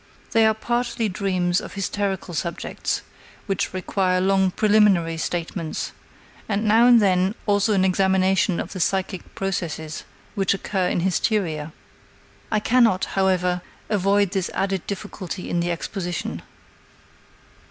They 0.31 0.47
are 0.47 0.55
partly 0.55 1.09
dreams 1.09 1.61
of 1.61 1.75
hysterical 1.75 2.33
subjects, 2.33 3.03
which 3.45 3.71
require 3.71 4.19
long 4.19 4.49
preliminary 4.49 5.15
statements, 5.17 5.91
and 6.49 6.63
now 6.65 6.87
and 6.87 6.99
then 6.99 7.35
also 7.45 7.73
an 7.73 7.85
examination 7.85 8.59
of 8.59 8.71
the 8.73 8.79
psychic 8.79 9.35
processes 9.35 10.03
which 10.33 10.55
occur 10.55 10.87
in 10.87 11.01
hysteria. 11.01 11.71
I 12.51 12.59
cannot, 12.59 13.05
however, 13.13 13.61
avoid 13.89 14.31
this 14.31 14.49
added 14.55 14.87
difficulty 14.87 15.51
in 15.51 15.59
the 15.59 15.69
exposition. 15.69 16.41